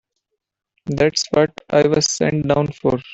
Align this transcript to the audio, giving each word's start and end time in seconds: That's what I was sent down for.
That's 0.87 1.25
what 1.29 1.51
I 1.69 1.83
was 1.85 2.09
sent 2.11 2.47
down 2.47 2.69
for. 2.71 2.97